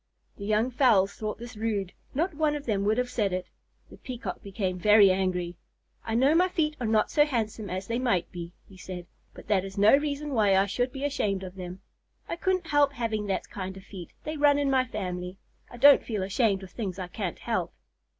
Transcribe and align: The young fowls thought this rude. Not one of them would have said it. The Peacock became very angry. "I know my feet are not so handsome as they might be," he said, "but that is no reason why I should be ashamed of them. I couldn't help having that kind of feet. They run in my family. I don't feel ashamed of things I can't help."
The 0.37 0.45
young 0.47 0.71
fowls 0.71 1.13
thought 1.13 1.37
this 1.37 1.55
rude. 1.55 1.93
Not 2.15 2.33
one 2.33 2.55
of 2.55 2.65
them 2.65 2.83
would 2.85 2.97
have 2.97 3.11
said 3.11 3.31
it. 3.31 3.45
The 3.91 3.97
Peacock 3.97 4.41
became 4.41 4.79
very 4.79 5.11
angry. 5.11 5.57
"I 6.03 6.15
know 6.15 6.33
my 6.33 6.49
feet 6.49 6.75
are 6.79 6.87
not 6.87 7.11
so 7.11 7.23
handsome 7.23 7.69
as 7.69 7.85
they 7.85 7.99
might 7.99 8.31
be," 8.31 8.51
he 8.67 8.77
said, 8.77 9.05
"but 9.35 9.47
that 9.47 9.63
is 9.63 9.77
no 9.77 9.95
reason 9.95 10.31
why 10.33 10.57
I 10.57 10.65
should 10.65 10.91
be 10.91 11.03
ashamed 11.03 11.43
of 11.43 11.53
them. 11.53 11.81
I 12.27 12.35
couldn't 12.35 12.65
help 12.65 12.93
having 12.93 13.27
that 13.27 13.51
kind 13.51 13.77
of 13.77 13.83
feet. 13.83 14.09
They 14.23 14.37
run 14.37 14.57
in 14.57 14.71
my 14.71 14.85
family. 14.85 15.37
I 15.69 15.77
don't 15.77 16.03
feel 16.03 16.23
ashamed 16.23 16.63
of 16.63 16.71
things 16.71 16.97
I 16.97 17.07
can't 17.07 17.37
help." 17.37 17.71